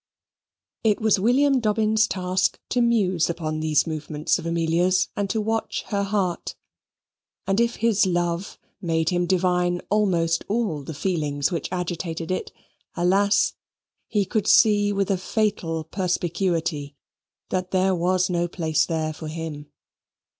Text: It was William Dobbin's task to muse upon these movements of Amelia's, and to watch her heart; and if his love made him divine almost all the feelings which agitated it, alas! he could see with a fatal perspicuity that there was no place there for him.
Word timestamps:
It 0.83 0.99
was 0.99 1.19
William 1.19 1.59
Dobbin's 1.59 2.07
task 2.07 2.59
to 2.69 2.81
muse 2.81 3.29
upon 3.29 3.59
these 3.59 3.85
movements 3.85 4.39
of 4.39 4.47
Amelia's, 4.47 5.09
and 5.15 5.29
to 5.29 5.39
watch 5.39 5.83
her 5.89 6.01
heart; 6.01 6.55
and 7.45 7.61
if 7.61 7.75
his 7.75 8.07
love 8.07 8.57
made 8.81 9.09
him 9.09 9.27
divine 9.27 9.79
almost 9.91 10.43
all 10.47 10.81
the 10.81 10.95
feelings 10.95 11.51
which 11.51 11.71
agitated 11.71 12.31
it, 12.31 12.51
alas! 12.95 13.53
he 14.07 14.25
could 14.25 14.47
see 14.47 14.91
with 14.91 15.11
a 15.11 15.17
fatal 15.19 15.83
perspicuity 15.83 16.95
that 17.49 17.69
there 17.69 17.93
was 17.93 18.27
no 18.27 18.47
place 18.47 18.87
there 18.87 19.13
for 19.13 19.27
him. 19.27 19.67